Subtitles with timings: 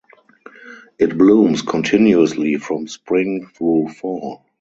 [0.97, 4.43] It blooms continuously from spring through fall.